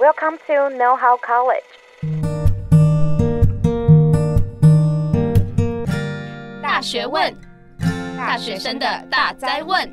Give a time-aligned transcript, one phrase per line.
[0.00, 1.62] Welcome to Know How College。
[6.60, 7.32] 大学问，
[8.16, 9.88] 大学生的大哉问。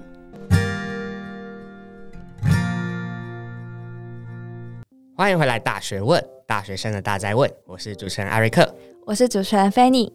[5.15, 7.47] 欢迎回来，大学问，大学生的大哉问。
[7.68, 8.76] 我是主持人艾瑞克，
[9.06, 10.12] 我是主持人菲尼。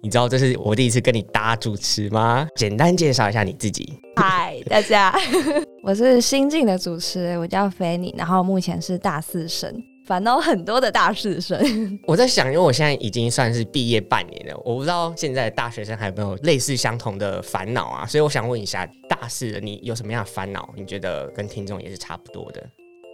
[0.00, 2.46] 你知道这是我第一次跟你搭主持吗？
[2.54, 3.98] 简单介绍一下你自己。
[4.14, 5.12] 嗨， 大家，
[5.82, 9.74] 我是新进的主持人，我叫菲尼，然后目前是大四生，
[10.06, 11.58] 烦恼很多的大四生。
[12.06, 20.72] 我在想，因为我现在已经算是毕业半年了，我不知道现在的大学生还有没有类似相同的烦恼啊，所以我想问一下，大四的你有什么样的烦恼？
[20.76, 22.64] 你觉得跟听众也是差不多的？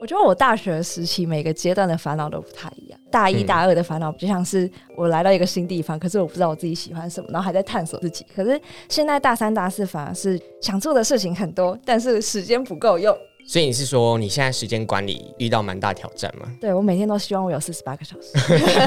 [0.04, 3.00] 我觉得我大学时期每个阶段的烦恼都不太一样。
[3.10, 8.22] 大一、大二的烦恼就像是我来到一个新地方，可是我不知道我自己喜欢什么，然后还在探索自己。
[8.36, 13.16] 可是现在大三、大四反而是想做的事情很多，但是时间不够用。
[13.48, 16.52] 所以你是说你现在时间管理遇到蛮大挑战吗？
[16.60, 18.32] 对，我每天都希望我有四十八个小时，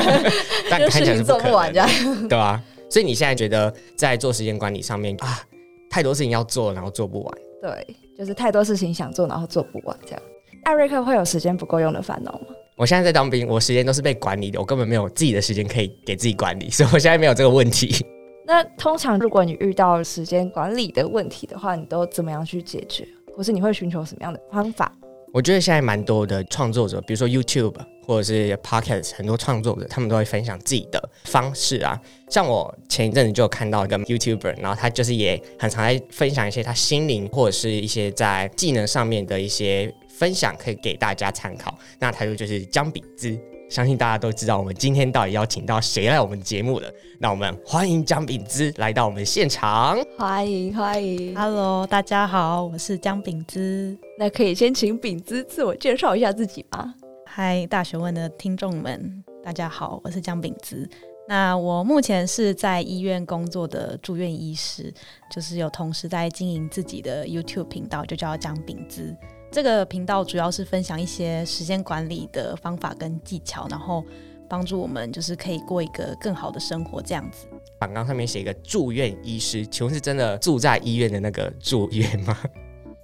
[0.70, 1.90] 但 看起来是做不完这样，
[2.30, 2.62] 对吧？
[2.92, 5.42] 所以你现在觉得在做时间管理上面啊，
[5.90, 7.38] 太多事情要做，然后做不完。
[7.60, 10.22] 对，就是太多事情想做，然后做不完这样。
[10.68, 12.48] 艾瑞克会有时间不够用的烦恼吗？
[12.76, 18.06] 我现在在当兵，我时间都是被管理的，我根本没有自己的时间可以给自己管理，所以我现在没有这个问题。
[18.46, 23.08] 那通常如果你遇到时间管理的问题的话，你都怎么样去解决？
[23.34, 24.92] 或是你会寻求什么样的方法？
[25.34, 27.76] 我觉得现在蛮多的创作者，比如说 YouTube
[28.06, 32.00] 或者是 Podcast，很多创作者他们都会分享自己的方式啊。
[32.30, 39.94] 像我前一阵子就看到一个 YouTuber，然后他就是也很常在分享一些他心灵或者是一些在技能上面的一些。
[40.18, 41.78] 分享可以给大家参考。
[42.00, 46.90] 那他就就是姜饼之，相信大家都知道我们今天到底邀请到谁来我们节目了。
[47.20, 49.98] 那我们欢迎姜饼之来到我们现场。
[50.18, 53.98] 欢迎欢迎，Hello，大家好，我是姜饼之。
[54.18, 56.94] 那可以先请饼之自我介绍一下自己吗？
[57.26, 60.90] 嗨，大学问的听众们，大家好，我是姜饼之。
[61.28, 64.94] 那我目前是在医院工作的住院医师，
[65.30, 69.14] 就是有同时在经营自己的 YouTube 频道，就叫姜饼资。
[69.50, 74.04] 这个频道主要是分享一些时间管理的方法跟技巧，然后
[74.48, 77.48] 帮助我们就是可以过一个更好的生活这样子。
[77.80, 82.38] 榜纲上面写一个住院医师，请问是真的住在医院的那个住院吗？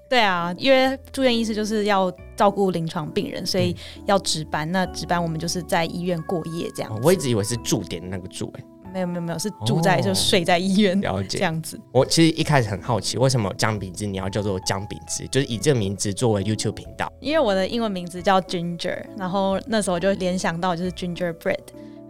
[0.09, 4.71] 对啊，因为住院医师就是要照顾临床病人，所以要值班。
[4.71, 8.63] 那值班我们就是在医院过夜这样我一直以为是驻点的那个住欸。
[8.93, 11.79] 没有没有没有，是住在、哦、就睡在医院，了解这样子。
[11.91, 17.11] 我其实一开始很好奇，为什么姜饼子你要叫做姜饼子，就是以这个名字作为 YouTube 频道？
[17.19, 21.57] 因为我的英文名字叫 Ginger，然后那时候就联想到就是 Gingerbread，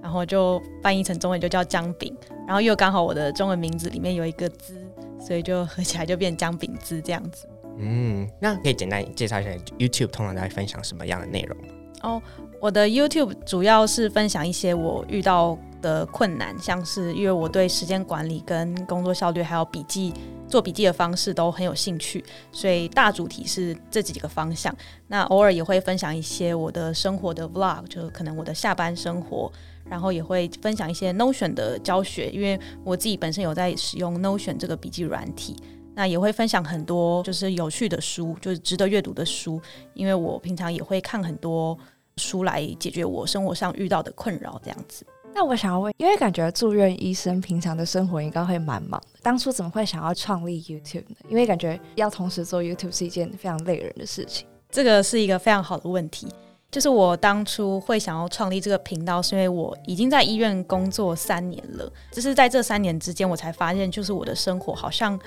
[0.02, 2.14] 然后就翻译成中文就叫姜饼，
[2.46, 4.76] 然后又刚好我的中文名字里面有一个资，
[5.20, 7.48] 所以就合起来就变姜饼资这样子。
[7.78, 9.50] 嗯，那可以简单介绍一下
[9.80, 11.64] YouTube 通常在分享什么样的内容吗？
[12.02, 12.22] 哦，
[12.60, 20.12] 我的 YouTube 主要是分享一些我遇到的困难，像是因为我对时间管理跟工作效率还有笔记
[20.48, 24.76] 做笔记的方式都很有兴趣，所以大主题是这几个方向。
[25.08, 29.52] 那偶尔也会分享一些我的生活的 Vlog，就可能我的下班生活，
[29.86, 35.56] 然后也会分享一些 Notion 的教学，因为我自己本身有在使用 Notion 这个笔记软体。
[35.96, 39.62] 那也会分享很多就是有趣的书，就是值得阅读的书，
[39.94, 41.78] 因为我平常也会看很多
[42.18, 45.06] 书来解决我生活上遇到的困扰，这样子。
[45.36, 51.16] 那我想要问，因为感觉住院医生平常的生活应该会蛮忙的，当初怎么会想要创立 YouTube 呢？
[51.28, 54.48] 因为感觉要同时做 YouTube 是一件非常累人的事情。
[54.70, 56.28] 这个是一个非常好的问题，
[56.72, 65.20] 就是我当初会想要创立这个频道，是因为我已经在医院工作三年了，只是在这三年之间，我才发现，就是我的生活好像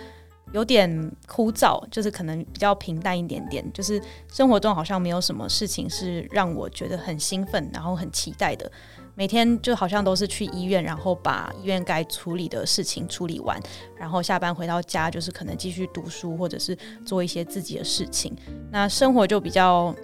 [0.52, 4.00] 有点枯燥，就是可能比较平淡一点点，就是
[4.32, 8.70] 生活中好像没有什么事情是让我觉得很兴奋，然后很期待的。
[9.18, 13.58] 每天就好像都是去医院，然后把医院该处理的事情处理完，
[13.96, 18.36] 然后下班回到家就是可能继续读书，或者是做一些自己的事情。
[18.70, 19.94] 那生活就比较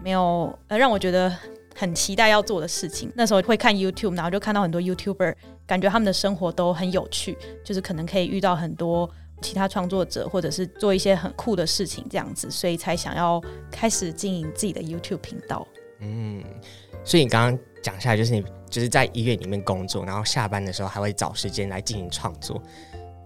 [0.00, 1.36] 没有呃让我觉得
[1.74, 3.10] 很期待要做的事情。
[3.16, 5.34] 那时候会看 YouTube，然后就看到很多 YouTuber，
[5.66, 9.10] 感觉他们的生活都很有趣，就是可能可以遇到很多
[9.40, 13.42] 其他创作者，或者是做一些很酷的事情这样子，所以才想要
[13.72, 15.66] 开始经营自己的 YouTube 频道。
[15.98, 16.40] 嗯，
[17.02, 17.71] 所以你刚刚。
[17.82, 22.62] 讲下来就是你就是在医院里面工作，然后下班的时候还会找时间来进行创作，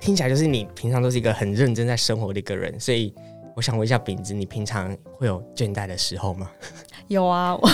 [0.01, 2.79] 听起来就是你平常都是一个很认真在生活的一个人。
[2.81, 3.15] 所以
[3.55, 6.51] 我想问一下饼子，你平常会有倦怠的时候吗？
[7.09, 7.71] 有啊， 我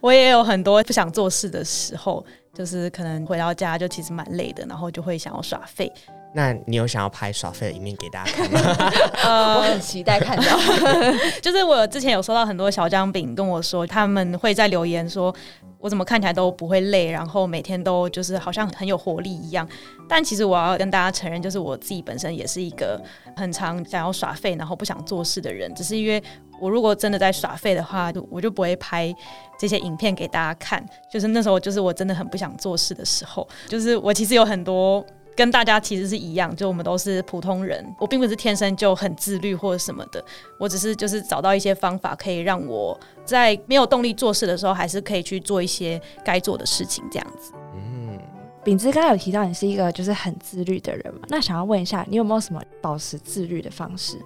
[0.00, 5.90] 我也有很多不想做事的时候，就是可能回到家就其实蛮累的，然后就会想要耍废。
[6.34, 8.60] 那你有想要拍耍废的一面给大家看吗？
[9.24, 10.44] 呃，我很期待看到。
[11.40, 15.34] 就是我之前有收到很多小姜饼跟我说，他们会在留言说，
[15.78, 19.66] 我怎么看起来都不会累，然后每天都就是好像很有活力一样。
[20.06, 23.02] 但其实我要跟大家承认，就是我自己本身也是一个
[23.34, 25.74] 很常想要耍废，然后不想做事的人。
[25.74, 26.22] 只是因为
[26.60, 29.14] 我如果真的在耍废的话，我就不会拍
[29.58, 30.84] 这些影片给大家看。
[31.10, 35.02] 就是那时候，就是我真的很不想做事的时候，就是我其实有很多。
[35.36, 40.24] 跟大家其实是一样，就我们都是普通人，我并不是天生就很自律或者什么的，
[40.58, 47.52] 我只是就是找到一些方法，可以让我在没有动力做事的时候，还是可以去做一些该做的事情，这样子。
[47.74, 48.18] 嗯，
[48.64, 54.18] 秉之刚刚有提到你是一个就是很自律的人嘛，那想要问一下，你有没有什么保持自律的方式？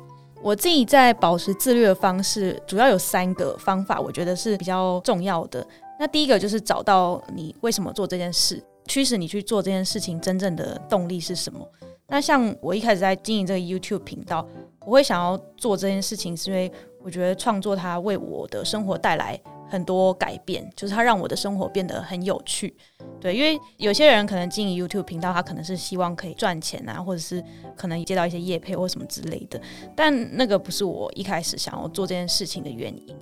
[0.42, 5.66] 我自己在保持自律的方式，主要有三个方法，我觉得是比较重要的。
[5.98, 8.62] 那第一个就是找到你为什么做这件事。
[8.90, 11.64] 驱使你去做这件事情真正的动力是什么？
[12.08, 14.44] 那像我一开始在经营这个 YouTube 频道，
[14.84, 16.68] 我会想要做这件事情，是因为
[17.00, 22.74] 我觉得创作它为我的生活带来很多改变，就是它让我的生活变得很有趣。
[23.20, 27.40] 对，因为有些人可能经营 YouTube 频道，他可能是希望可以赚钱啊，或者是
[27.76, 29.60] 可能接到一些业配或什么之类的，
[29.94, 33.16] 但那个不是我一开始想要做这件事情的原因。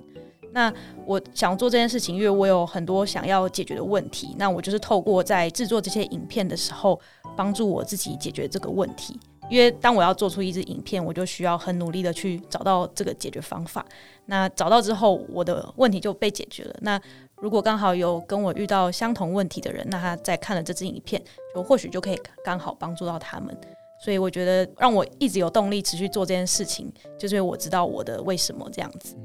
[0.51, 0.73] 那
[1.05, 4.35] 我想做这件事情，因为我有很多想要解决的问题。
[4.37, 6.99] 那我就是透过在制作这些影片的时候，
[7.35, 9.19] 帮助我自己解决这个问题。
[9.49, 13.83] 因为当我要做出一支影片，我就需要很努力的去找到这个解决方法。
[14.27, 16.75] 那找到之后，我的问题就被解决了。
[16.81, 17.01] 那
[17.37, 21.19] 如果刚好有跟我遇到相同问题的人，那他在看了这支影片，
[21.55, 23.57] 就或许就可以刚好帮助到他们。
[24.05, 29.15] 所以我觉得让我一直有动力持续做这件事情，就是因为我知道我的为什么这样子。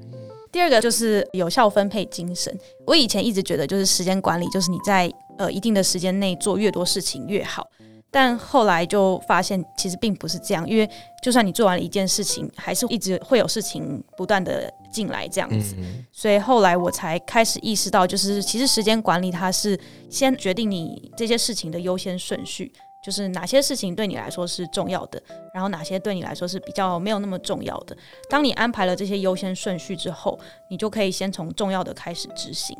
[0.54, 2.56] 第二个就是有效分配精神。
[2.86, 7.66] 我以前一直觉得，就是时间管理，就是你在呃一定的时间内做越多事情越好。
[8.08, 10.88] 但后来就发现，其实并不是这样，因为
[11.20, 15.74] 就算你做完了一件事情，还是一直会有事情不断的进来这样子。
[16.12, 19.76] 所以后来我才开始意识到，就是其实时间管理它是
[20.08, 22.72] 先决定你这些事情的优先顺序。
[23.04, 25.22] 就是哪些事情对你来说是重要的，
[25.52, 27.94] 然后哪些对你来说是比较没有那么重要的。
[28.30, 30.38] 当你安排了这些优先顺序之后，
[30.70, 32.74] 你就可以先从重要的开始执行。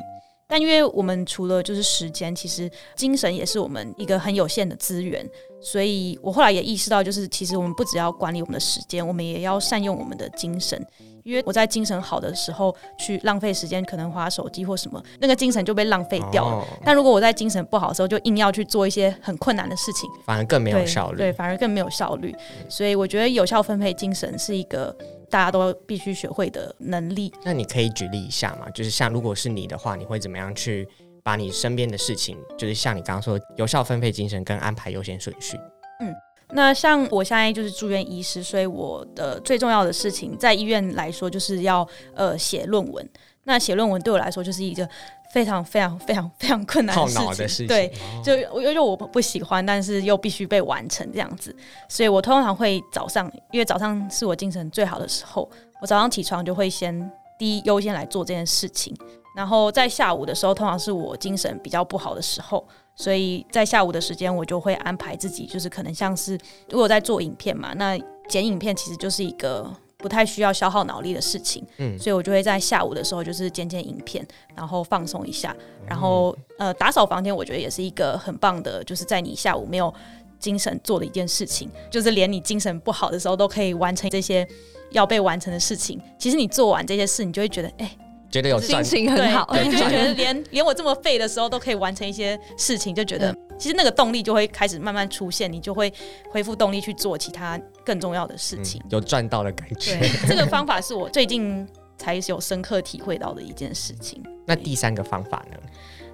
[0.55, 5.29] 但因为我们除了就是时间，其实精神也是我们一个很有限的资源，
[5.61, 10.81] 所以我后来也意识到，就是其实我们不只要管理我们的时间，我们也要善用我们的精神。
[11.25, 16.57] 因为我在精神好的时候去浪费时间，可能花手机或什么，那个精神就被浪费掉了。
[16.59, 21.17] 哦、但如果我在精神不好的时候，就硬要去做一些很困难的事情，反而更没有效率。
[21.17, 22.33] 对，对，反而更没有效率。
[22.69, 24.95] 所以我觉得有效分配精神是一个
[25.35, 27.33] 大家都必须学会的能力。
[27.43, 28.71] 那你可以举例一下吗？
[28.71, 30.89] 就是像如果是你的话，你会怎么样去
[31.25, 35.57] 把你身边的事情，就是像你刚刚说有效分配精神跟安排优先顺序？
[36.01, 36.15] 嗯。
[36.51, 41.85] 那像我现在就是住院医师，所以我的最重要的事情在医院来说，就是要
[42.15, 43.11] 呃写论文。
[43.43, 44.89] 那写论文对我来说就是一个
[45.35, 47.37] 非常非常非常非常困难的事情。
[47.37, 47.93] 的事情对，
[48.23, 51.55] 就因为我不喜欢，但是又必须被完成这样子，
[51.89, 55.51] 所以我通常会早上，因为早上是我精神最好的时候，
[55.83, 58.97] 我早上起床就会先第一优先来做这件事情。
[59.35, 62.65] 然后在下午的时候，通常是我精神比较不好的时候。
[62.95, 66.39] 所以在下午的时间，我就会安排自己，就是可能像是
[66.71, 67.99] 如果在做影片嘛，那
[68.29, 69.69] 剪影片其实就是一个
[70.05, 74.23] 不太需要消耗脑力的事情，嗯，所以我就会在下午的时候就是剪剪影片，
[74.55, 75.57] 然后放松一下，
[75.89, 79.93] 然后呃打扫房间，我觉得也是一个很棒的，就是在你下午没有
[80.39, 84.47] 精神做的一件事情，就是连你精神不好的时候都可以完成这些
[84.91, 85.99] 要被完成的事情。
[86.19, 87.87] 其实你做完这些事，你就会觉得哎。
[87.87, 87.99] 欸
[88.31, 95.93] 觉得有心情很好，对，就觉得连连我这么废的时候都可以完成一些事情，就觉得其实那个动力就会开始慢慢出现，你就会
[96.31, 99.99] 恢复动力去做其他更重要的事情，嗯、有赚到的感觉。
[99.99, 104.23] 对，这个方法是我最近才有深刻体会到的一件事情。
[104.47, 105.59] 那第三个方法呢？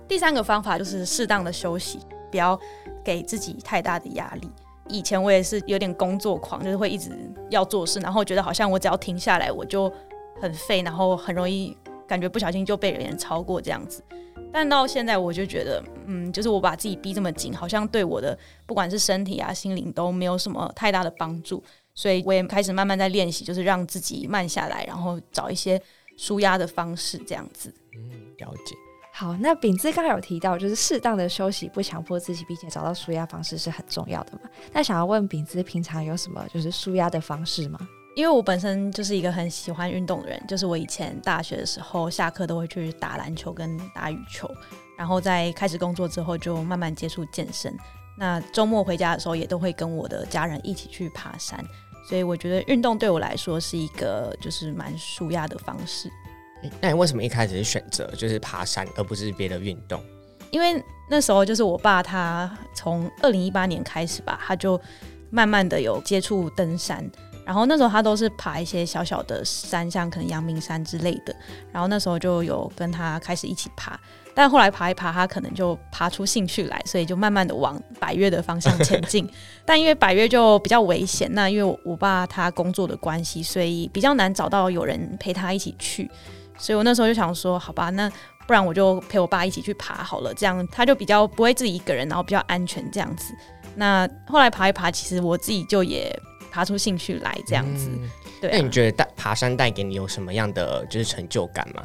[0.07, 1.99] 第三个方法就是适当的休息，
[2.31, 2.59] 不要
[3.05, 4.51] 给自己太大的压力。
[4.89, 7.11] 以前我也是有点工作狂，就是会一直
[7.49, 9.93] 要做事，然后觉得好像我只要停下来我就
[10.41, 11.77] 很废，然后很容易。
[12.09, 14.03] 感觉不小心就被人超过这样子，
[14.52, 21.62] 但到现在我就觉得，嗯，就是我把自己逼这么紧，好像对我的不管是身体啊、心灵都没有什么太大的帮助，
[21.95, 25.80] 所以我也开始慢慢在练习，就是让自己慢下来，然后找一些
[26.16, 27.73] 舒压的方式，这样子。
[27.97, 28.75] 嗯，了解。
[29.12, 34.40] 好，那饼子刚刚有提到，就是适当的休息，不强迫自己，并且找到舒压方式是很重要的嘛？
[34.73, 37.78] 那想要问饼子，平常有什么就是舒压的方式吗？
[38.14, 44.50] 因为我本身就是一个很喜欢运动的人，就是我以前大学的时候下课都会去打篮球跟打羽球，
[44.99, 47.75] 然后在开始工作之后就慢慢接触健身。
[48.19, 51.64] 那周末回家的时候，也都会跟我的家人一起去爬山。
[52.05, 56.11] 所以我觉得运动对我来说是一个就是蛮舒压的方式。
[56.81, 60.02] 那你为什么一开始是选择就是爬山，而不是别的运动？
[60.50, 64.79] 因为那时候就是我爸他从二零一八年开始吧，他就
[65.31, 67.09] 慢慢的有接触登山，
[67.45, 71.35] 然后那时候他都是爬一些小小的山，像可能阳明山之类的，
[71.73, 73.99] 然后那时候就有跟他开始一起爬。
[74.33, 79.29] 但后来爬一爬，他可能就爬出兴趣来，所以就慢慢的往百岳的方向前进。
[79.67, 86.09] 但因为百岳就比较危险，那因为我爸他工作的关系，所以比较难找到有人陪他一起去。
[86.57, 88.09] 所以我那时候就想说，好吧，那
[88.47, 93.35] 不然我就陪我爸一起去爬好了，这样他就比较不会自己一个人，然后比较安全这样子。
[93.75, 96.17] 那后来爬一爬，其实我自己就也
[96.50, 97.88] 爬出兴趣来这样子。
[97.92, 101.83] 嗯、对、啊，那你觉得带爬山带给你有什么样的就是成就感吗？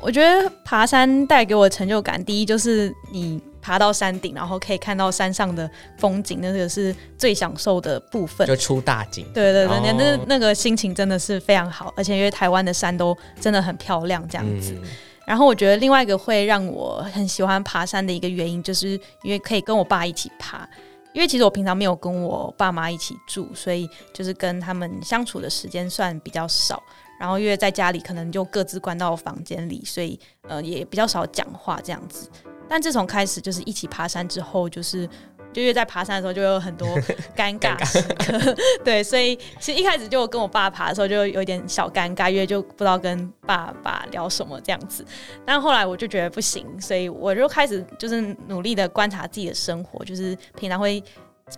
[0.00, 9.26] 我觉得爬山带给我的成就感，第一就是你爬到山顶，然后可以看到山上的风景，那个是最享受的部分，就出大景。
[9.34, 14.72] 对对对，哦、那那个心情真的是非常好，而且因为台湾的山都真的很漂亮，这样子。
[14.80, 14.88] 嗯、
[15.26, 18.90] 然后我觉得另外一个会让我很喜欢爬山的一个原因，就是
[19.24, 20.68] 因为可以跟我爸一起爬。
[21.12, 26.82] 因为其实我平常没有跟我爸妈一起住，所以就是跟他们相处的时间算比较少。
[27.18, 32.30] 然后因为在家里可能就各自关到房间里，所以呃也比较少讲话这样子。
[32.68, 35.08] 但自从开始就是一起爬山之后，就是
[35.52, 36.88] 就因为在爬山的时候就有很多
[37.36, 45.04] 尴尬时刻，尬 对，所以其实一开始就跟我爸爬的时候就有点小尴尬，因为就不知道跟爸爸聊什么这样子。
[45.44, 51.02] 但后来我就觉得不行，所以我就开始就是努力的观察自己的生活，就是平常会。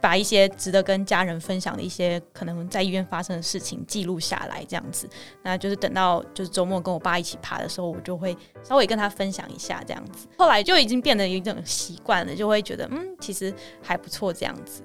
[0.00, 5.08] 把一些值得跟家人分享的一些可能在医院发生的事情记录下来，这样子，
[5.42, 10.28] 那就是等到就是周末跟我爸一起爬的时候，我就会稍微跟他分享一下这样子。
[10.38, 14.82] 后来就已经变得有一种习惯了，就会觉得嗯，其实还不错这样子。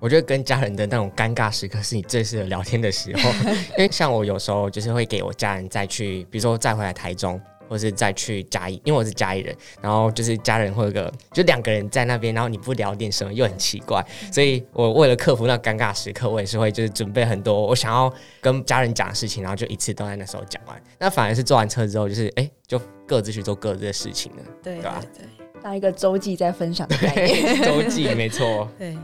[0.00, 3.30] 我觉得跟家人的那种尴尬时刻是你最适合聊天的时候，
[3.78, 7.40] 因为像我有时候就是会给我家人再去，比如说再回来台中。
[7.72, 18.12] 或是再去嘉义，因为我是嘉义人，然后就是家人会有个，就两个人在那边，然后你不聊点什么又很奇怪，所以我为了克服那尴尬时刻，我也是会就是准备很多我想要
[18.42, 20.78] 跟家人讲的事情，然后就一次都在那时候讲完。
[20.98, 25.02] 那反而是坐完车之后，就是哎、欸，就各自去做各自的事情了，对对吧？
[25.16, 25.24] 对，
[25.62, 28.68] 当一个周记在分享的概念， 周记没错。
[28.78, 28.94] 对。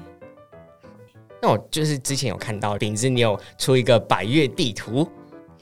[1.41, 5.09] 那我就是之前有看到饼子，你有出一个百越地图，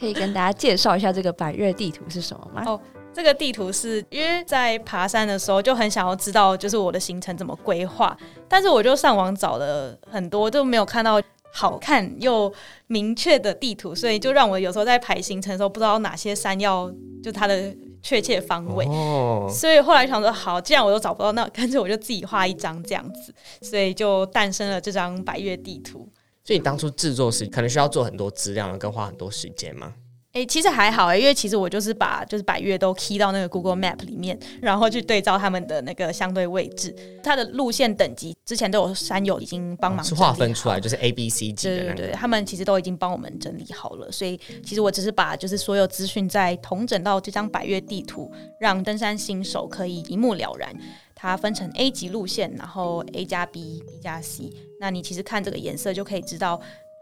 [0.00, 2.62] 可以跟大家介绍一下这个百越地图是什么吗？
[2.66, 2.80] 哦。
[3.16, 8.14] 这个地图是因为在爬山的时候就很想要知道，就是我的行程怎么规划，
[8.46, 11.18] 但是我就上网找了很多，就没有看到
[11.50, 12.52] 好看又
[12.88, 16.92] 明确的地图，所以就让我有时候在排行程的时候不知道哪些山要
[17.22, 18.84] 就它的确切方位。
[18.84, 26.06] 哦，所以后来想说，好，既然我都找不到，那干脆我就自己画一张这样子，所以就诞生了这张百月地图。
[26.44, 29.94] 所以你当初制作时可能需要做很多资料，跟花很多时间吗？
[30.36, 41.94] 哎、欸，其实还好哎、欸，因为其实我就是把就是百越都 key 到那个 Google Map 里面，然后去对照他们的那个相对位置，它的路线等级之前都有山友已经帮忙划、哦、分出来，就是 A B C 级的、那个。
[41.94, 50.70] 对对对，他们其实都已经帮我们整理好了，所以其实我只是把就是所有资讯再统整到这张百越地图，让登山新手可以一目了然。
[51.18, 56.36] 它分成 A 级路线，然后 A 加 B，B 加 C，那你其实看这个颜色就可以知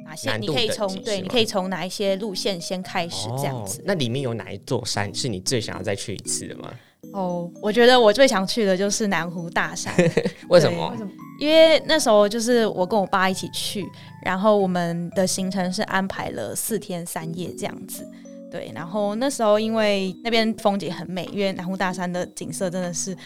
[0.04, 3.80] 哪些你可以从对，你可以从哪一些路线先开始这样子。
[3.80, 6.70] 哦，那里面有哪一座山是你最想要再去一次的吗？
[7.12, 9.92] 哦，我觉得我最想去的就是南湖大山。
[10.48, 10.96] 为什么？
[11.38, 13.84] 因为那时候就是我跟我爸一起去，
[14.24, 18.08] 然后我们的行程是安排了四天三夜这样子。
[18.50, 23.16] 对，然后那时候因为那边风景很美，因为南湖大山的景色真的是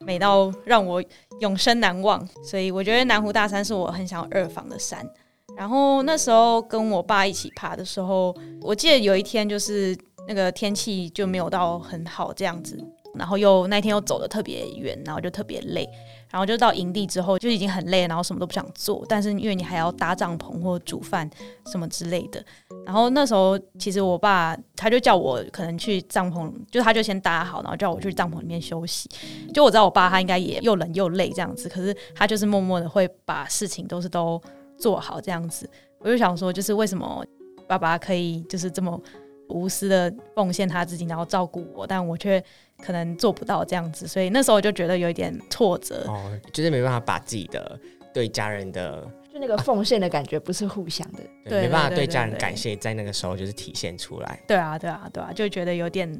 [0.00, 1.02] 美到让我
[1.40, 5.08] 永生难忘，所以我觉得南湖大山是我很想要二访的山。
[5.56, 12.78] 然后那时候跟我爸一起爬的时候，我记得有一天就是那个天气就没有到很好这样子，
[13.14, 15.88] 然后又那天又走得特别远，然后就特别累，
[16.30, 21.28] 然后就到营地之后就已经很累，然后什么都不想做，但是因为你还要搭帐篷或煮饭
[21.70, 22.42] 什么之类的，
[22.86, 29.08] 然后那时候其实我爸他就叫我可能去帐篷，就他就先搭好，然后叫我去帐篷里面休息。
[29.52, 34.40] 就我知道我爸他应该也又冷又累这样子，可是他就是默默的会把事情都是都。
[34.82, 35.70] 做好这样子，
[36.00, 37.24] 我就想说，就是为什么
[37.68, 39.00] 爸爸可以就是这么
[39.48, 42.42] 无私的奉献他自己，然后照顾我，但我却
[42.84, 47.78] 可能做不到这样子，所以那时候我就觉得有一点挫折，哦，就是没办法把自己的
[48.12, 54.40] 对家人的就那个奉献的感觉不是互相的， 啊、对，没办法对家人感谢，在那个时候就是体现出来。
[54.48, 56.10] 对啊，对啊，对啊，就觉得有点，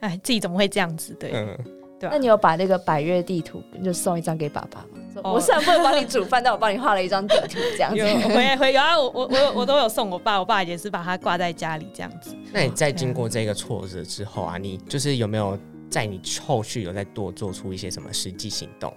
[0.00, 1.14] 哎，自己怎么会这样子？
[1.14, 1.58] 对，嗯，
[2.00, 2.12] 对啊。
[2.12, 4.86] 那你有把那个百月地图就送一张给爸爸吗？
[5.22, 7.98] 哦我虽然不能帮你煮饭，但我帮你画了一张地图，这样子。
[7.98, 12.34] 有会会有啊，我 我我我都有送我爸，我爸也是把它挂在家里这样子。
[12.52, 15.58] 那你在经过这个挫折之后啊，你就是有没有
[15.90, 18.92] 在你后续有再多做出一些什么实际行动？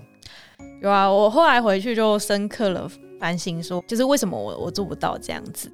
[0.82, 5.70] 有啊，我后来回去就深刻了反省，说就是为什么我我做不到这样子。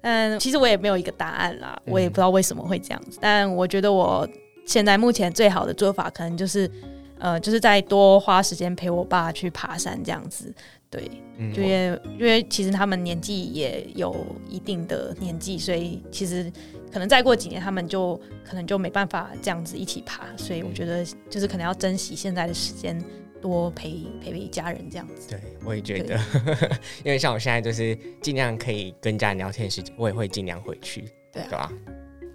[0.00, 3.18] 嗯，其实我也没有一个答案啦，我也不知道为什么会这样子。
[3.18, 4.28] 嗯、但我觉得我
[4.64, 6.70] 现在目前最好的做法，可能就是
[7.18, 10.52] 呃，就是再多花时间陪我爸去爬山这样子。
[10.90, 14.14] 对，嗯、就因为因为其实他们年纪也有
[14.48, 16.50] 一定的年纪，所以其实
[16.92, 20.24] 可能再过几年，他们就可能就没办法这样子一起爬。
[20.36, 23.02] 所以我觉得就是可能要珍惜现在的时间。
[23.42, 26.18] 多陪陪陪家人这样子，对，我也觉得，
[27.04, 31.70] 因为像我现在就是尽量可以跟家人聊天时间，我也会尽量回去，对吧？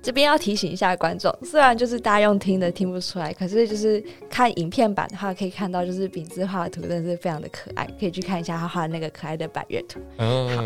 [0.01, 9.99] 这边要提醒一下观众，虽然就是大家用听的听不出来，可是就是看影片版的话，可以看到就是饼子画的图真的是非常的可爱，可以去看一下他画的那个可爱的百月图。
[10.17, 10.63] 嗯，好，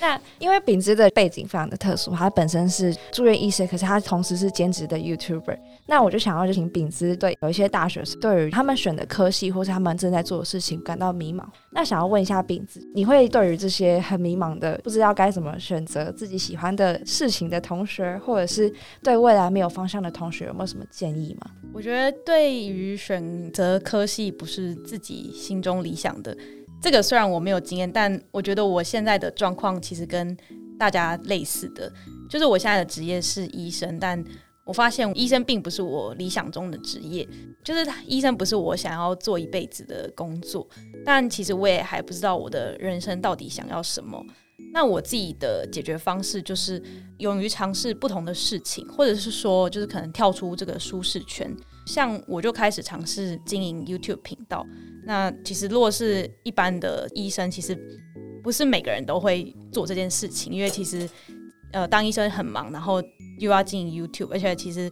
[0.00, 5.58] 那因为饼子的背景非常的特殊，他本身是住院医师，可是他同时是兼职的 YouTuber。
[5.86, 18.69] 那我就想要就请饼子对有一些大学生对于他们选的科系或是他们正在做的事情感到迷茫，那想要问一下饼子，你会对于这些很迷茫的不知道该怎么选择自己喜欢的事情的同学，或者是
[19.02, 21.50] 对未来没有方向的同学有没有什么建议吗？
[21.72, 26.36] 我觉得对于选择科系不是自己心中理想的，
[26.80, 30.36] 这个虽然我没有经验，但我觉得我现在的状况其实跟
[30.78, 31.92] 大家类似的，
[32.28, 34.22] 就是我现在的职业是医生，但
[34.64, 37.26] 我发现医生并不是我理想中的职业，
[37.64, 40.66] 就是医生不是我想要做一辈子的工作，
[41.04, 44.24] 但其实我也还不知道我的人生到底想要什么。
[44.72, 46.80] 那我自己的解决方式就是
[47.18, 51.54] 勇于尝试不同的事情，或者是说，就是可能跳出这个舒适圈。
[51.86, 54.64] 像我就开始尝试经营 YouTube 频道。
[55.04, 57.76] 那其实如果是一般的医生，其实
[58.44, 61.08] 不是每个人都会做这件事情，因为其实
[61.72, 63.02] 呃当医生很忙，然后
[63.38, 64.88] 又要经营 YouTube，而且其实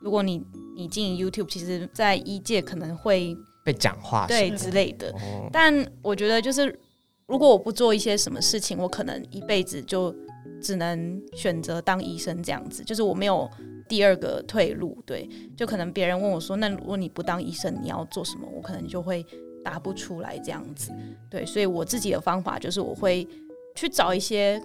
[0.00, 0.40] 如果你
[0.76, 5.12] 你经营 YouTube，其实在医界可能会被讲话对之类的。
[5.52, 6.78] 但我觉得就是。
[7.26, 10.14] 如果我不做一些什么事情，我可能一辈子就
[10.60, 13.50] 只能选择当医生这样子，就是我没有
[13.88, 14.96] 第二个退路。
[15.04, 19.26] 对，就可能别人问我说：“那如果你不当医生，你要做什么？”我可能就会
[19.64, 20.92] 答不出来这样子。
[21.28, 23.26] 对，所以我自己的方法就是我会
[23.74, 24.62] 去找一些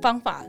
[0.00, 0.46] 方法，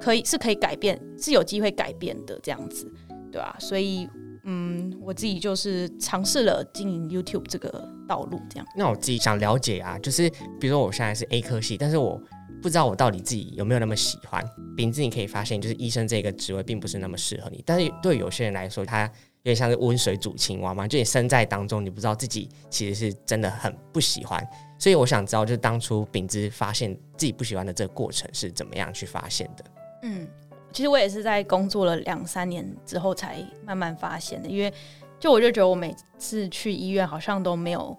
[0.00, 2.90] 可以是可以改变，是有机会改变的这样子，
[3.30, 3.54] 对吧？
[3.60, 4.08] 所以。
[4.44, 8.66] 嗯，我自己就是尝试了经营 YouTube 这个道路，这样。
[8.76, 10.28] 那我自己想了解啊，就是
[10.60, 12.20] 比如说我现在是 A 科系，但是我
[12.60, 14.44] 不知道我到底自己有没有那么喜欢。
[14.76, 17.62] 秉子，你可以发现，就是医生这个职位并不是那么适合你。
[17.64, 19.10] 但是对有些人来说，他有
[19.44, 24.44] 点像是温水煮青蛙嘛，就你身在当中，你不知道自己其实是真的很不喜欢。
[24.78, 29.64] 所以我想知道，就是当初秉子发现自己不喜欢的这个过程是怎么样去发现的？
[30.02, 30.26] 嗯。
[30.72, 34.72] 其实我也是在工作了两三年之后才慢慢发现的，因为
[35.20, 37.96] 就我就觉得我每次去医院好像都没有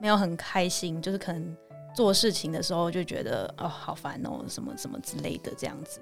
[0.00, 1.56] 没有很开心，就是可能
[1.94, 6.00] 做事情的时候就觉得哦好烦哦什么什么之类的这样子，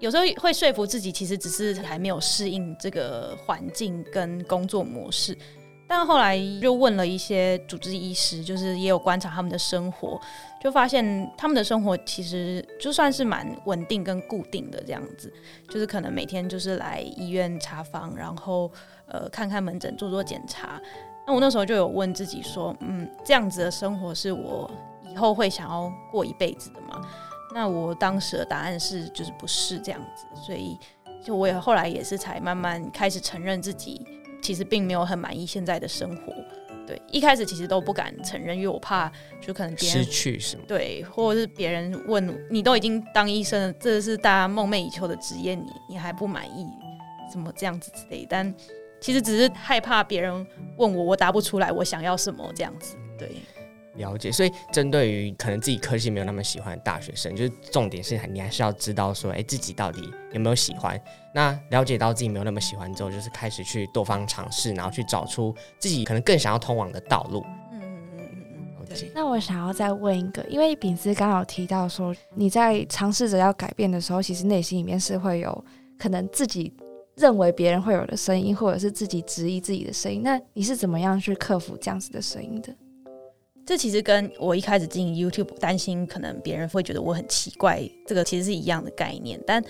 [0.00, 5.36] 有时候会说服自己，其实只是还没有适应这个环境跟工作模式。
[5.88, 10.18] 但后来就问了一些主治医师，就是也有观察他们的生活，
[10.58, 15.30] 就发现他们的生活其实就算是蛮稳定跟固定的这样子，
[15.68, 18.70] 就是可能每天就是来医院查房，然后
[19.06, 20.80] 呃看看门诊，做做检查。
[21.26, 24.70] 那我那时候就有问自己说，嗯，这样子的生活是我
[25.04, 27.06] 以后会想要过一辈子的吗？
[27.54, 30.24] 那我当时的答案是，就是不是这样子。
[30.34, 30.78] 所以
[31.22, 34.04] 就我也后来也是才慢慢开始承认自己。
[34.42, 36.34] 其实并没有很满意现在的生活，
[36.86, 46.66] 对，一开始其实都不敢承认，因为我怕就可能别人失去什么，对，或者是别人问你都已经当医生了，这是大家梦寐以求的职业，你你还不满意，
[47.32, 48.26] 怎么这样子之类？
[48.28, 48.52] 但
[49.00, 53.30] 其实只是害怕别人问我，我答不出来，我想要什么这样子，对。
[53.96, 60.00] 了解，所以针对于可能自己科系没有那么喜欢的大学生，就是重点是你还是要知道说，哎，自己到底
[60.32, 60.98] 有没有喜欢。
[61.34, 67.44] 那了解到自己没有那么喜欢之后，就是开始去多方尝试，然后去找出自己可能更想要通往的道路。
[67.70, 68.86] 嗯嗯嗯嗯嗯。
[68.88, 69.12] 对。
[69.14, 75.64] 那我想要再问一个，因为饼子刚好提到说，你在尝试着要改变的时候，其实内心里面是会有
[75.98, 76.72] 可能自己
[77.16, 80.22] 认为别人会有的声音，或者是自己质疑自己的声音。
[80.22, 82.74] 那你是怎么样去克服这样子的声音的？
[83.64, 89.40] 这其实跟我一开始经营 YouTube 担心可能别人会觉得我很奇怪，这个其实是一样的概念。
[89.46, 89.62] 但，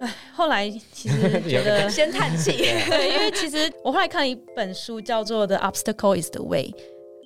[0.00, 2.52] 唉，后来其实 觉得先叹气，
[2.88, 6.70] 对，因为其实我后来看了一本书叫做《The Obstacle Is the Way》，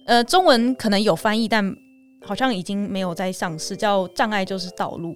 [0.07, 1.75] 呃，中文可能有翻译，但
[2.23, 5.13] 好像已经没有在上市，叫《障碍就是道路》。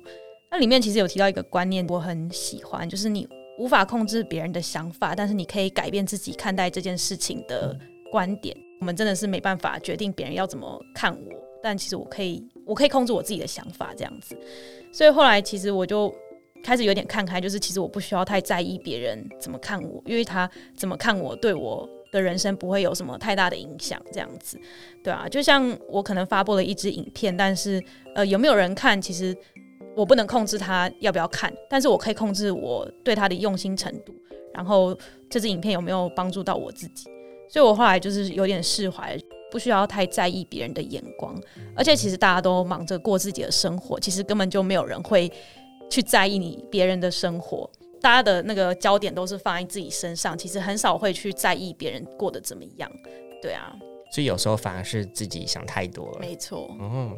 [0.51, 7.77] 那里面其实有提到一个观念，我很喜欢，就是你无法控制别人的想法，但是你可以改变自己看待这件事情的
[8.13, 8.57] 观点。
[8.83, 14.37] 我们真的是没办法决定别人要怎么看我，但其实我可以，我可以控制我自己的想法，这样子。
[14.93, 16.13] 所以后来其实我就
[16.65, 24.61] 开始有点看开，就是其实我不需要太在意别人怎么看我，因为他怎么看我，对我的人生不会有什么太大的影响，这样子，
[25.05, 27.81] 对啊，就像我可能发布了一支影片，但是
[28.17, 29.33] 呃有没有人看，其实。
[29.95, 34.15] 我不能控制他要不要看，但是我可以控制我对他的用心程度，
[34.55, 37.11] 然后这支影片有没有帮助到我自己，
[37.53, 39.15] 所以我后来就是有点释怀，
[39.51, 41.39] 不需要太在意别人的眼光，
[41.77, 45.31] 而且其实大家都忙着过自己的生活，其实根本就没有人会
[45.91, 52.91] 去在意你别人的生活，大家的那个焦点都是放在自己身上，其实很少会去在意别人过得怎么样，
[53.43, 53.71] 对啊。
[54.11, 56.19] 所以有时候反而是自己想太多了。
[56.21, 56.75] 没错。
[56.79, 57.15] 嗯，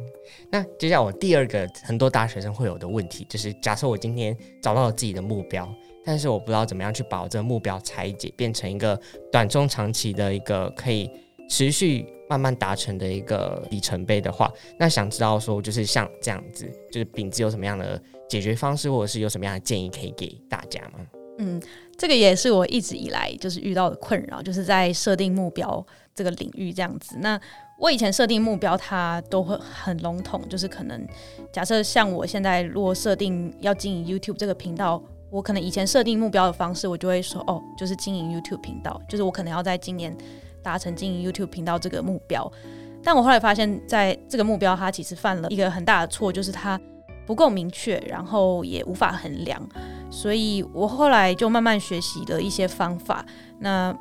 [0.49, 5.65] 那接下来我第二个很多大学生会有的问题，就是假设我今天找到了自己的目标，
[6.05, 8.99] 但是我不知道怎么样去把我这目标拆解，变成一个
[9.31, 11.09] 短中长期的一个可以
[11.49, 21.05] 持续慢慢达成的一个里程碑的话，那想知道说，就是像这样子，就是饼子有什么样的解决方式，或者是有什么样的建议可以给大家吗？
[21.37, 21.61] 嗯，
[21.97, 25.85] 这个也是我一直以来就是遇到的困扰，就是在设定目标。
[26.15, 27.37] 这个领域这样子，那
[27.77, 31.05] 我以前设定目标，它都会很笼统，就是可能
[31.51, 40.15] 假设像我现在如果设定要经营 YouTube 这个频道，我可能以前设定目标的方式，我就会说哦，就是经营 YouTube 频道，就是我可能要在今年
[40.63, 42.51] 达成经营 YouTube 频道这个目标。
[43.03, 46.79] 但我后来发现，在这个目标它其实犯了一个很大的错，就是它
[47.25, 49.61] 不够明确，然后也无法衡量，
[50.09, 53.25] 所以我后来就慢慢学习了一些方法。
[53.59, 53.95] 那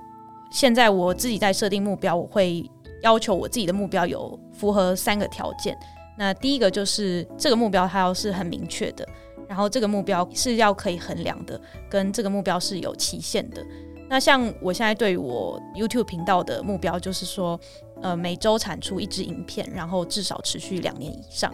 [0.50, 2.64] 现在我自己在设定目标，我会
[3.02, 5.76] 要求我自己的目标有符合三个条件。
[6.16, 9.06] 那第一个就是这个目标它要是很明确的，
[9.48, 13.64] 然后这个目标是要可以衡量的，跟这个目标是有期限的。
[14.08, 17.58] 那像我现在对于我 YouTube 频道的目标就是说，
[18.02, 21.52] 呃，每周产出一支影片，然后至少持续两年以上。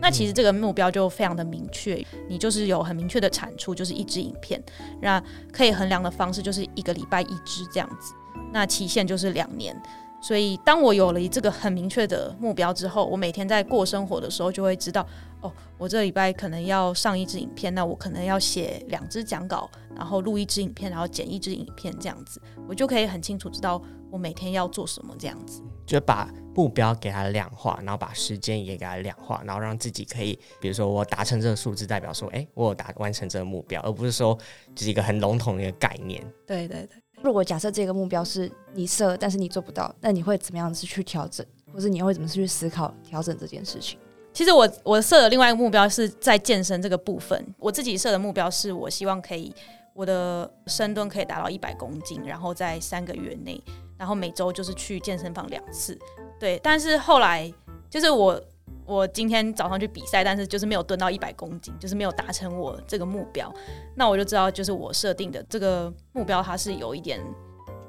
[0.00, 4.62] 那其实这个目标就非常的明确，你就是有很明确的产出，就是一支影片。
[5.02, 5.20] 那
[5.52, 8.14] 可以衡量的方式就是一个礼拜一支这样子。
[8.52, 9.76] 那期限就是两年，
[10.20, 15.06] 所以当我有了这个很明确的目标之后，我每天在过生活的时候就会知道，
[15.40, 34.36] 哦，我这礼拜可能要上一支影片，那我可能要写两支讲稿，然后录一支影片，然后剪一支影片，这样子，我就可以很清楚知道我每天要做什么，这样子，就把目标给它量化，然后把时间也给它量化，然后让自己可以，比如说我达成这个数字，代表说，哎，我有达完成这个目标，而不是说
[34.74, 36.20] 就是一个很笼统的一个概念。
[36.44, 37.00] 对对对。
[37.22, 43.98] 如果假设这个目标是你设，但是你做不到，那你会怎么样子去调整，或是你会怎么去思考调整这件事情？
[44.32, 49.52] 其实我我设的另外一个目标是在健身这个部分，我自己设的目标是我希望可以
[49.94, 53.62] 我的深蹲可以达到一百公斤，然后在三个月内，
[53.96, 55.98] 然后每周就是去健身房两次。
[56.38, 57.52] 对，但是后来
[57.90, 58.40] 就是我。
[58.88, 63.52] 我今天早上去比赛，但是就是没有蹲到一百公斤，就是没有达成我这个目标。
[63.94, 67.22] 那我就知道，就是我设定的这个目标，它是有一点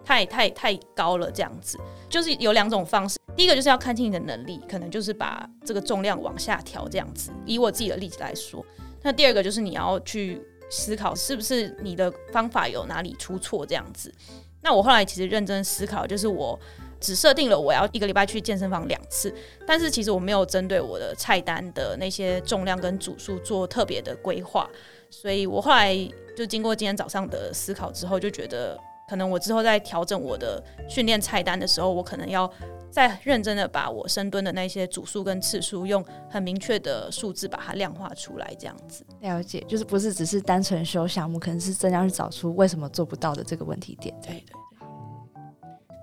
[0.03, 1.31] 太太太高了。
[1.31, 3.17] 这样子，就是有两种方式。
[3.33, 7.31] 第一个就是要看清你的能力，可能就是把这个重量往下调，这样子。
[7.45, 8.65] 以我自己的例子来说，
[9.01, 14.13] 那第二个就是你要去思考，是不是你的方法有哪里出错，这样子。
[14.61, 16.59] 那我后来其实认真思考，就是我。
[16.99, 19.33] 只设定了我要一个礼拜去健身房两次，
[19.65, 24.69] 但是其实我没有针对我的菜单的那些重量跟组数做特别的规划，
[25.09, 25.95] 所以我后来
[26.35, 28.77] 就经过今天早上的思考之后，就觉得
[29.09, 32.51] 可能我之后在调整我的训练菜单的时候，我可能要
[32.91, 39.05] 再认真的把我深蹲的那些组数跟次数用很明确的数字把它量化出来，这样子。
[39.21, 44.13] 了解，就是不是只是单纯修项目，可能是真要去找出为什么做不到的这个问题点。
[44.21, 44.58] 对对。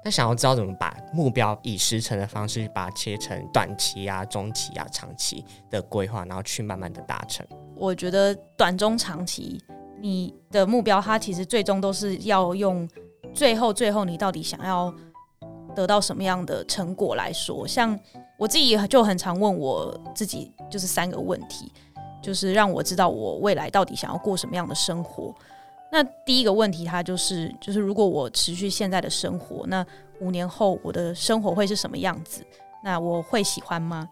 [0.06, 7.44] 那想要知道怎么把目标以时程的方式把它切成短期啊、中期啊、长期的规划，然后去慢慢的达成。
[7.74, 9.60] 我觉得短中长期
[10.00, 12.88] 你的目标，它其实最终都是要用
[13.34, 14.94] 最后最后你到底想要
[15.74, 17.66] 得到什么样的成果来说。
[17.66, 17.98] 像
[18.38, 21.72] 我自己就很常问我自己，就是三个问题，
[22.22, 25.34] 就是让我知道我未来到底想要过什么样的生活。
[25.96, 29.82] 那第一个问题，它就是就是如果我持续现在的生活，那
[30.20, 32.44] 五年后我的生活会是什么样子？
[32.84, 34.06] 那我会喜欢吗？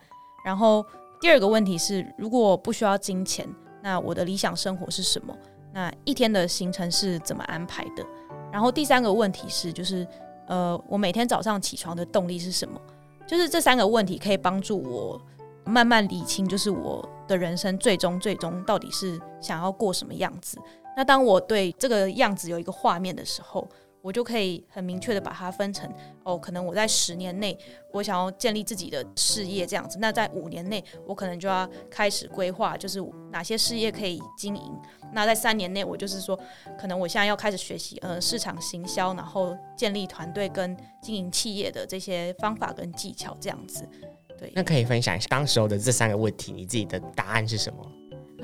[0.46, 0.82] 然后
[1.20, 3.46] 第二个问题是，如果我不需要金钱，
[3.82, 5.36] 那我的理想生活是什么？
[5.74, 8.02] 那一天的行程是怎么安排的？
[8.50, 10.06] 然后第三个问题是，就是
[10.46, 12.80] 呃，我每天早上起床的动力是什么？
[13.26, 15.20] 就是这三个问题可以帮助我
[15.66, 20.58] 慢慢理清，就是我的人生最终最终到底是想要过什么样子。
[20.96, 23.68] 那当我对这个样子有一个画面的时候，
[24.00, 25.90] 我就可以很明确的把它分成
[26.24, 27.58] 哦，可能我在十年内
[27.90, 33.02] 我想要建立自己的事业这样子，那在五年内我可能就要开始规划，就是
[33.32, 34.72] 哪些事业可以经营。
[35.14, 36.38] 那在三年内我就是说，
[36.78, 43.88] 可能我现在要开始学习呃市场行销，然后建立团队跟经营企业的这些方法跟技巧这样子。
[44.38, 47.90] 对，那可以分享一下当时候的这三个问题，你自己的答案是什么？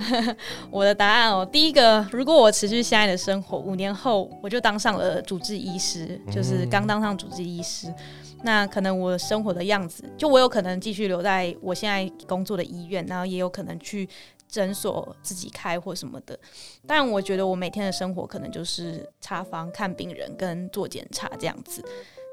[0.71, 7.95] 我的答案哦，第一个，如果我持续现在的生活，五年后我就当上了主治医师，就是刚当上主治医师，嗯、
[8.43, 14.09] 那可能我生活的样子，就我有可能继续留在我现在工作的医院，然后也有可能去
[14.49, 16.39] 诊所自己开或什么的。
[16.87, 21.85] 但我觉得我每天的生活可能就是查房、看病人跟做检查这样子。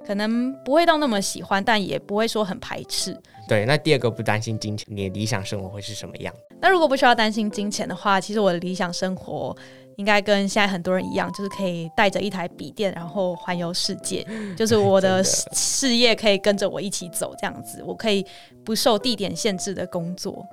[0.06, 3.18] 可能不会到那么喜欢，但也不会说很排斥。
[3.48, 6.34] 对，那第二个不担心金钱，你的理想生活会是什么样？
[6.60, 9.56] 那如果不需要担心金钱的话，其实我的理想生活
[9.96, 14.26] 应该跟现在很多人一样，就是可以带着一台笔电，然后环游世界。
[14.58, 18.26] 就是我的 事业可以跟着我一起走，这样子，我可以
[18.66, 20.46] 不受地点限制的工作。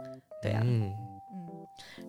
[0.42, 0.60] 对啊。
[0.62, 0.94] 嗯嗯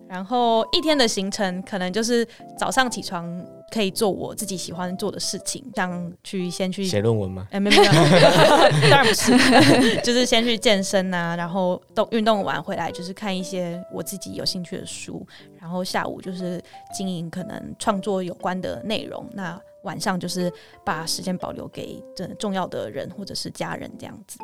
[0.08, 2.24] 然后一天的行程可能就是
[2.56, 7.46] 早上起床可以做我自己喜欢做的事情，像去先去写论文吗？
[7.50, 7.92] 哎，没有没有，
[8.90, 9.32] 当然不是，
[10.02, 15.26] 就是先去健身啊，然后动运动完回来就是看一些我自己有兴趣的书，
[15.60, 16.62] 然后下午就是
[16.94, 20.52] 经营可能创作有关的内容，那晚上就是
[20.84, 24.38] 把时间保留给真重要的人或者是家人这样子。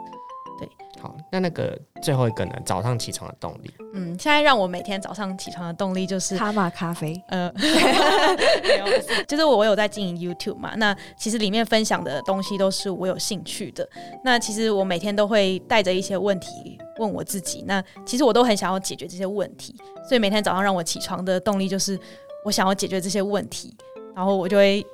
[0.58, 0.68] 对，
[1.02, 2.52] 好，那那个最后一个呢？
[2.64, 3.74] 早上起床的动力。
[3.92, 7.20] 嗯，现在让我每天早上起床的动力就是卡玛咖啡。
[7.26, 7.52] 呃，
[9.26, 10.74] 就是我有在经营 YouTube 嘛。
[10.76, 13.88] 那其实里面分享的东西都是我有兴趣的。
[14.22, 17.64] 那其实我每天都会带着一些问题问我自己。
[17.66, 19.74] 那其实我都很想要解决这些问题，
[20.08, 21.98] 所以每天早上让我起床的动力就是
[22.44, 23.76] 我想要解决这些问题，
[24.14, 24.86] 然后我就会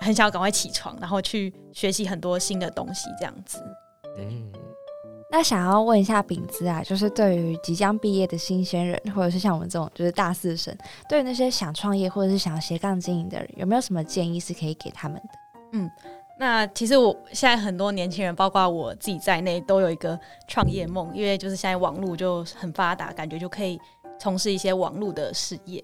[0.00, 3.62] 很想要赶快起床，然后去学习很多新的东西，这样子。
[4.16, 4.50] 嗯。
[5.32, 10.76] 那想要问一下饼子啊，就是对于即将毕业的新鲜人，或者是像我们这种就是大四生，
[11.08, 15.28] 对于那些想创业或者是想斜杠经营的人，有没有什么建议是可以给他们的？
[15.72, 15.88] 嗯，
[16.36, 23.78] 那其实我现在很多年轻人，包括我自己在内，都有一个创业梦，因为就是现在网络就很发达，感觉就可以
[24.18, 25.82] 从事一些网络的事业。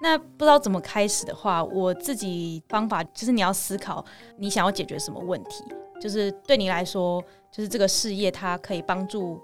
[0.00, 4.02] 那不知道怎么开始的话，我自己方法就是你要思考
[4.38, 5.64] 你想要解决什么问题，
[6.00, 7.22] 就是对你来说。
[7.56, 9.40] 就是这个事业，它可以帮助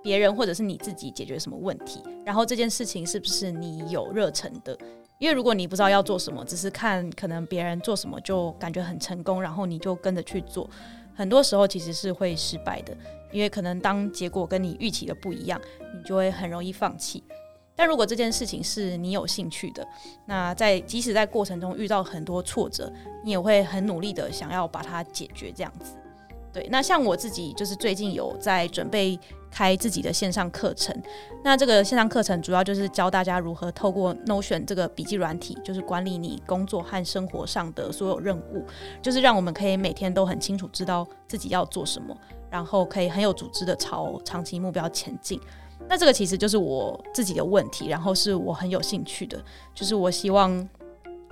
[0.00, 4.78] 别人或者是你自己解决什么问题，然后这件事情是不是你有热忱的？
[5.18, 10.70] 因为如果你不知道要做什么，只是看可能别人做什么就感觉很成功，然后你就跟着去做，
[11.12, 12.96] 很多时候其实是会失败的。
[13.32, 15.60] 因为可能当结果跟你预期的不一样，
[15.92, 17.24] 你就会很容易放弃。
[17.74, 19.84] 但如果这件事情是你有兴趣的，
[20.26, 22.92] 那在即使在过程中遇到很多挫折，
[23.24, 25.96] 你也会很努力的想要把它解决，这样子。
[26.56, 30.96] 对，那像我自己就是最近有在准备开自己的线上课程，
[31.44, 38.64] 那这个线上课程主要就是教大家如何透过 Notion 这个笔记软体，就是管理你工作和生活上的所有任务，
[39.02, 42.16] 就是让我们可以每天都很清楚知道自己要做什么，
[42.48, 45.38] 然后可以很有组织的朝长期目标前进。
[45.86, 49.38] 那这个其实就是我自己的问题，然后是我很有兴趣的，
[49.74, 50.66] 就是我希望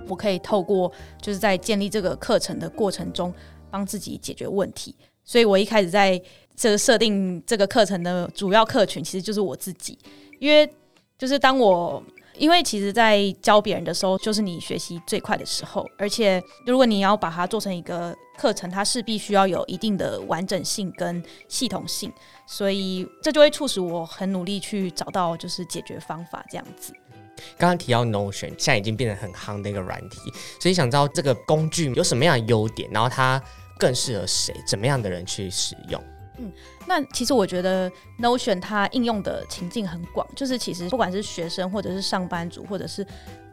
[0.07, 3.33] 我可以透过就是在建立这个课程的过程中，
[3.71, 4.95] 帮自己解决问题。
[5.25, 6.21] 所以我一开始在
[6.55, 9.97] 这设定这个课程的主要客群，其实就是我自己，
[10.39, 10.69] 因为
[11.17, 12.01] 就是当我
[12.37, 22.11] 因为其实，在教别人的时候，就是你学习最快的时候，而且如果你要把它做成一个课程，它势必需要有一定的完整性跟系统性，
[22.45, 26.93] 所以这就会促使我很努力去找到就是解决方法这样子。
[27.57, 30.19] 刚刚提到 Notion，现在已经变得很夯的一个软体，
[30.59, 33.41] 所以想知道这个工具有什么样的优点，然后它。
[33.77, 34.55] 更适合谁？
[34.67, 36.01] 怎么样的人去使用？
[36.37, 36.51] 嗯，
[36.85, 43.05] 那其实我觉得 Notion 它应用的情境很广，就是其实不管是学生，或者是上班族，或者是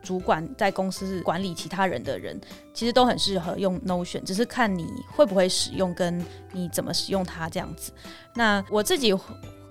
[0.03, 2.41] 主管在公司管理其他人的人，
[2.75, 7.93] 其实都很适合用 Notion，只是看你会不会使用，跟你怎么使用它这样子。
[8.35, 9.15] 那我自己。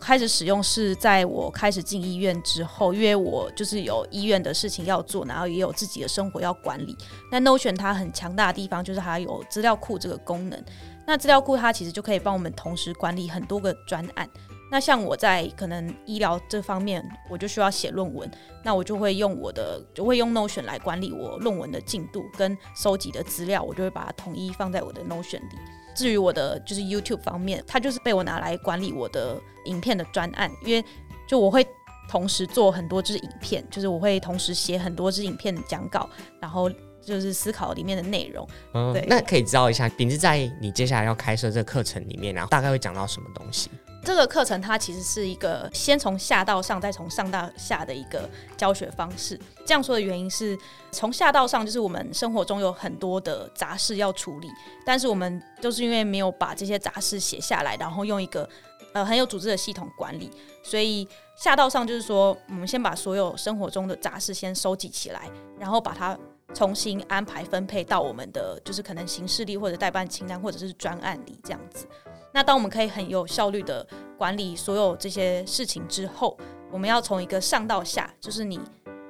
[0.02, 6.98] 开始使用是在我开始进医院之后，因为我就是有医院的事情要做，然后也有自己的生活要管理。
[7.32, 10.62] 那 Notion 它很强大的地方就是它有资料库这个功能。
[11.06, 14.28] 那资料库它其实就可以帮我们同时管理很多个专案。
[14.72, 18.30] 那像我在可能医疗这方面，我就需要写论文，
[18.64, 25.58] 那我就会用我的就会用 Notion 来管理我论文的进度跟收集的资料，我就会把它统一放在我的 Notion 里。
[25.96, 30.84] 至于我的就是 YouTube 方面，它就是被我拿来管理我的影片的专案，因为
[31.28, 31.66] 就我会
[32.10, 36.70] 同时做很多支影片，就是我会同时写很多支影片的讲稿，然后
[37.02, 38.48] 就是思考里面的内容。
[38.74, 43.70] 嗯，对，那可以知道一下，秉志在你接下来要开设这个课程里面，然后大概会讲到什么东西？
[44.04, 49.40] 这个课程它其实是一个先从下到上，再从上到下的一个教学方式。
[49.64, 50.58] 这样说的原因是，
[50.92, 54.50] 从下到上就是我们生活中有很多的杂事要处理，
[54.84, 58.50] 但是我们就是因为没有把这些杂事写下来，然后用一个
[58.94, 60.32] 呃很有组织的系统管理，
[60.64, 66.18] 所以下到上就是说，我们先把所有生活中的杂事先收集起来，然后把它
[66.54, 71.88] 重新安排分配到我们的就是可能行事历或者代办清单或者是专案里这样子。
[72.34, 73.86] 那当我们可以很有效率的
[74.18, 76.38] 管理所有这些事情之后，
[76.72, 78.60] 我们要从一个上到下，就是你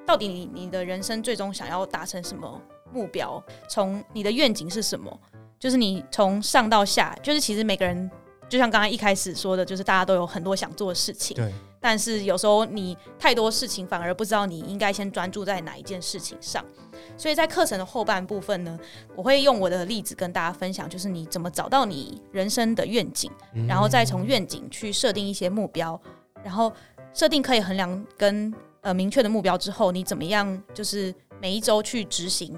[0.06, 3.44] 到底你你的人生最终想要达成什么目标？
[3.70, 5.20] 从你的愿景是什么？
[5.60, 8.10] 就是你从上到下，就是其实每个人
[8.50, 11.36] 就像刚刚一开始说的，就是大家都有很多想做的事情。
[11.36, 11.54] 对。
[11.82, 16.64] 但是有时候你太多事情，反而不知道你应该先专注在哪一件事情上。
[17.18, 18.80] 所以在课程的后半部分呢，
[19.16, 23.32] 我会用我的例子跟大家分享，就是你怎么找到你人生的愿景，
[23.68, 26.00] 然后再从愿景去设定一些目标，
[26.44, 26.72] 然后
[27.14, 32.56] 设定可以衡量跟呃明确的目标之后，你怎么样就是每一周去执行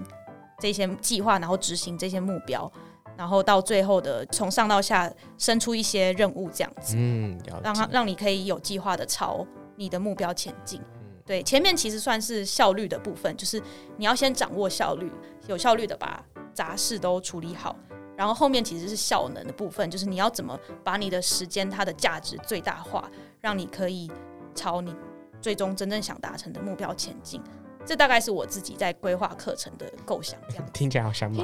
[0.60, 2.70] 这些计划，然后执行这些目标。
[3.18, 9.46] 然后到最后的从上到下生出一些任务，这样子，嗯，让他让你可以有计划的朝
[9.76, 10.82] 你的目标前进。
[11.26, 13.62] 对，前面其实算是效率的部分，就是
[13.98, 15.12] 你要先掌握效率，
[15.48, 16.22] 有效率的把
[16.54, 17.76] 杂事都处理好。
[18.16, 24.12] 然后后面其实是效能的部分，就是你要怎么把你的时间它的价值最大化，让你可以
[24.54, 24.94] 朝你
[25.42, 27.42] 最终真正想达成的目标前进。
[27.86, 31.44] 这大概是我自己在规划课程的构想，这样听起来好像买，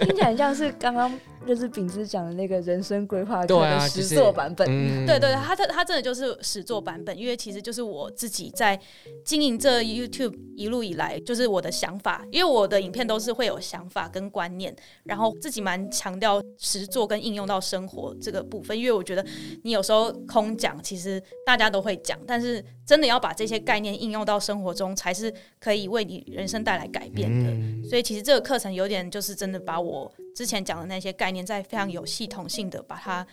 [0.00, 1.10] 听起来像是刚刚
[1.46, 4.66] 就是秉志讲的那个人生规划课的实作版本。
[5.06, 8.78] 对对，他他他真的就是实作版本，因为其实就是我自己在
[9.24, 19.24] 经营这 YouTube 一路以来，就是我的想法，因为我的影片都是会有想法跟观念，然后自己蛮强调实作跟应用到生活这个部分，因为我觉得
[19.64, 25.32] 你有时候空讲，其实大家都会讲，但是真的要把这些概念应用到生活中，才是。
[25.62, 33.24] 可以为你人生带来改变的，嗯、所以其实这个课程有点就是真的把我之前讲的那些概念，在非常有系统性的把它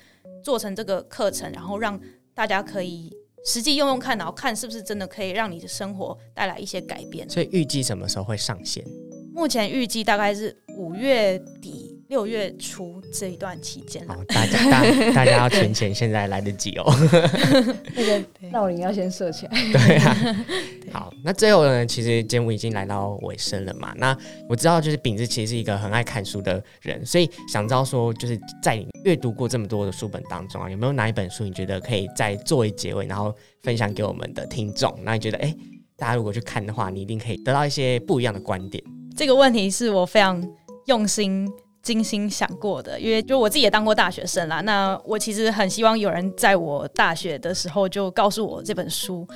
[0.44, 2.00] 做成这个课程，然后让
[2.36, 3.12] 大家可以
[3.46, 7.28] 实际用用看，然后看是不是真的可以让你的生活带来一些改变。
[7.28, 8.86] 所以预计什么时候会上线？
[9.34, 11.99] 目前预计大概是五月底。
[12.10, 14.82] 六月初这一段期间，好，大家大
[15.14, 16.84] 大家要存钱，现在来得及哦。
[17.94, 19.52] 那个 闹铃要先设起来。
[19.72, 20.46] 对啊，
[20.92, 23.94] 好，那最后呢，其实节目已经来到尾声了嘛。
[23.96, 24.18] 那
[24.50, 34.92] 我知道，就是秉子其实是一个很爱看书的人，所以想知道说，就是在你阅读过这么多的书本当中啊，有没有哪一本书你觉得可以再作为结尾，然后分享给我们的听众？
[35.04, 35.56] 那你觉得，哎，
[35.96, 38.84] 大家如果去看的话，你一定可以得到一些不一样的观点。
[39.16, 40.44] 这个问题是我非常
[40.88, 41.48] 用心。
[41.82, 44.62] 精心想过的，因为就我自己也当过大学生啦。
[44.62, 49.28] 那我其实很希望有人在我大学的时候就告诉我这本书，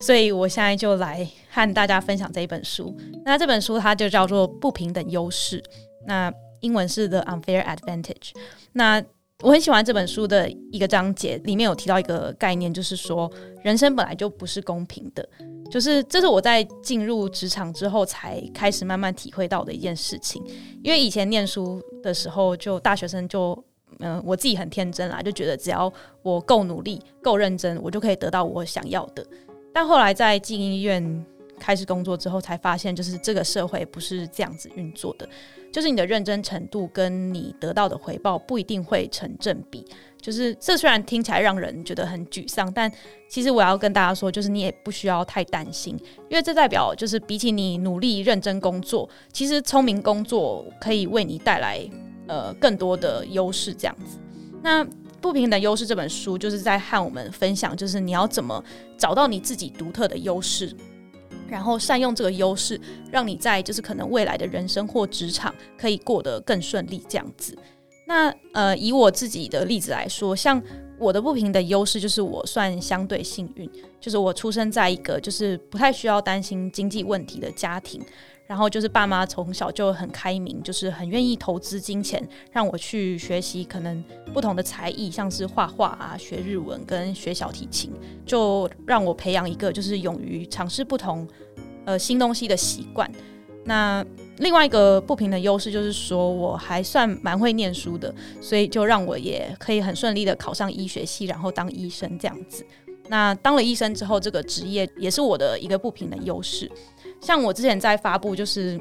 [0.00, 2.96] 所以我现在就来和大家分享这一本书。
[3.24, 5.60] 那这本书它就叫做《不平等优势》，
[6.06, 8.32] 那英文是 The Unfair Advantage。
[8.72, 9.02] 那
[9.42, 13.30] 我很喜欢这本书的一个章节，里面有提到一个概念，就是说
[13.62, 15.28] 人生本来就不是公平的。
[15.70, 20.42] 就是这是我在进入职场之后才开始慢慢体会到的一件事情，
[20.82, 23.56] 因为以前念书的时候，就大学生就
[24.00, 29.26] 嗯、我自己很天真啦，就觉得只要我够努力、够认真，我就可以得到我想要的。
[29.74, 31.26] 但后来在进医院
[31.58, 35.28] 开始工作之后，才发现就是这个社会不是这样子运作的，
[35.72, 39.84] 就是你的认真程度跟你得到的回报不一定会成正比。
[40.20, 42.90] 就是这虽然听起来让人觉得很沮丧，但
[43.28, 45.96] 其实我要跟大家说，就是你也不需要太担心，
[46.28, 51.88] 因为这代表就是比起你努力认真工作，其实聪明工作可以为你带来
[52.26, 53.72] 呃更多的优势。
[53.72, 54.18] 这样子，
[54.60, 54.84] 那
[55.20, 58.62] 不平等优势这本书就是在和我们分享，就是你要怎么
[58.98, 60.74] 找到你自己独特的优势，
[61.48, 62.80] 然后善用这个优势，
[63.10, 67.02] 让你在就是可能未来的人生或职场可以过得更顺利。
[67.08, 67.56] 这样子。
[68.06, 70.62] 那呃，以我自己的例子来说，像
[70.98, 73.70] 我的不平的优势就是我算相对幸运，
[74.00, 78.00] 就是我出生在一个就是不太需要担心经济问题的家庭，
[78.48, 87.92] 然后就是爸妈从小就很开明，就是很愿意投资金钱让我去学习可能不同的才艺，像是画画啊、学日文跟学小提琴，
[88.24, 91.28] 就让我培养一个就是勇于尝试不同
[91.84, 93.10] 呃新东西的习惯。
[93.64, 94.02] 那
[94.38, 102.64] 另外一个不平的优势就是说我还算蛮会念书的，所以就让我也可以很顺利的考上医学系，然后当医生这样子。
[103.10, 106.70] 那当了医生之后，这个职业也是我的一个不平的优势。
[107.20, 108.80] 像我之前在发布就是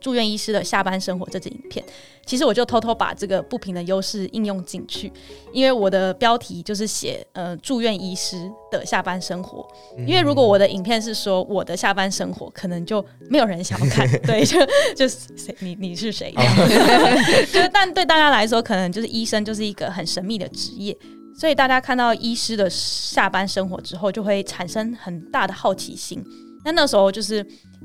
[0.00, 1.84] 住院医师的下班生活这支影片，
[2.24, 5.12] 其实我就偷偷把这个不平的优势应用进去，
[5.52, 9.68] 因为我的标题就是写呃住院医师的下班生活。
[10.06, 14.58] 因为如果我的影片是说我的下班生活，可能就没有人想要看， 对，就
[14.96, 16.32] 就是谁你你是谁？
[17.52, 20.96] 就是但对大家来说，可能就是医生就是一个很神秘的职业，
[21.38, 26.24] 所以大家看到医师的下班生活之后，就会产生很大的好奇心。
[26.64, 27.44] 那那时候就是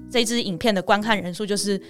[0.10, 1.82] 这支影片的观看人数就是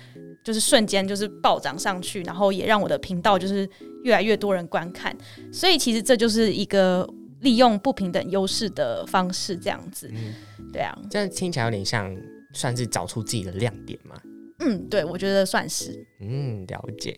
[0.43, 3.67] 就是瞬间就是暴涨上去，然后也让我的频道就是
[4.03, 5.15] 越来越多人观看，
[5.51, 7.07] 所以其实这就是一个
[7.41, 10.33] 利用不平等优势的方式，这样子，嗯、
[10.71, 12.15] 对啊，这样听起来有点像
[12.53, 14.15] 算是找出自己的亮点嘛？
[14.59, 17.17] 嗯，对，我觉得算是，嗯，了解。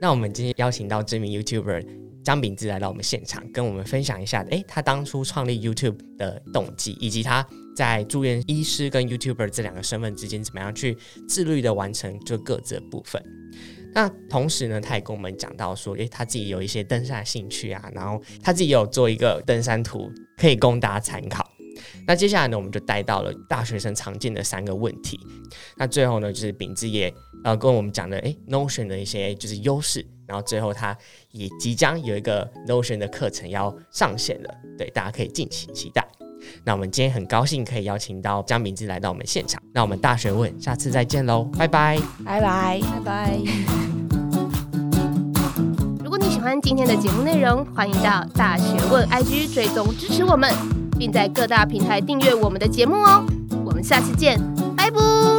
[0.00, 2.06] 那我们今天邀请到知名 YouTuber。
[2.26, 7.46] 张秉志来到我们现场，跟我们分享一下，诶，他当初创立 YouTube 的动机，以及他
[7.76, 10.96] 在住院医师跟 YouTuber 这两个身份之间，怎么样去
[11.28, 13.22] 自律的完成就各自的部分。
[13.92, 21.46] 那同时呢，他也跟我们讲到说，诶，他自己有一些登山的兴趣啊，然后他自己有做一个登山图，可以供大家参考。
[22.06, 25.20] 那接下来呢，我们就带到了大学生常见的三个问题。
[25.76, 27.12] 那最后呢，就是秉志也
[27.44, 30.06] 呃跟我们讲的，诶，Notion 的一些就是优势。
[30.26, 30.96] 然后最后，他
[31.30, 36.04] 也即将有一个 Notion 的课程要上线了，对，大家可以敬请期待。
[36.64, 39.60] 那我们今天很高兴可以邀请到江明志来到我们现场。
[39.72, 43.38] 那我们大学问，下次再见喽，拜拜，拜拜，拜拜。
[46.02, 50.52] 如果你喜欢今天的节目内容，欢迎到大学问 IG 追踪支持我们，
[50.98, 53.24] 并在各大平台订阅我们的节目哦。
[53.64, 54.40] 我们下次见，
[54.76, 55.35] 拜拜。